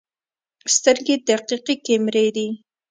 سترګې 0.75 1.15
دقیق 1.27 1.67
کیمرې 1.85 2.27
دي. 2.35 2.47